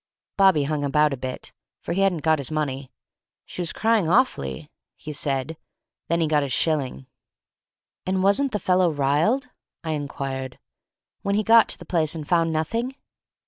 Bobby 0.35 0.63
hung 0.63 0.83
about 0.83 1.13
a 1.13 1.15
bit, 1.15 1.53
for 1.83 1.93
he 1.93 2.01
hadn't 2.01 2.23
got 2.23 2.39
his 2.39 2.49
money. 2.49 2.89
'She 3.45 3.61
was 3.61 3.71
crying 3.71 4.09
awfully,' 4.09 4.67
he 4.95 5.11
said. 5.11 5.57
Then 6.07 6.19
he 6.21 6.25
got 6.25 6.41
his 6.41 6.51
shilling." 6.51 7.05
"And 8.07 8.23
wasn't 8.23 8.51
the 8.51 8.57
fellow 8.57 8.89
riled," 8.89 9.51
I 9.83 9.91
inquired, 9.91 10.57
"when 11.21 11.35
he 11.35 11.43
got 11.43 11.69
to 11.69 11.77
the 11.77 11.85
place 11.85 12.15
and 12.15 12.27
found 12.27 12.51
nothing?" 12.51 12.95